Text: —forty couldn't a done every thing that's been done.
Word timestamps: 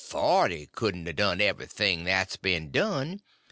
—forty 0.03 0.65
couldn't 0.73 1.07
a 1.07 1.13
done 1.13 1.39
every 1.39 1.67
thing 1.67 2.05
that's 2.05 2.35
been 2.35 2.71
done. 2.71 3.21